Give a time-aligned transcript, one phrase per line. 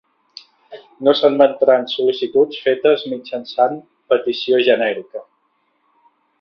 [1.07, 3.79] No s'admetran sol·licituds fetes mitjançant
[4.15, 5.27] petició genèrica.